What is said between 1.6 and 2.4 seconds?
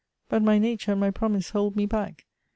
me back.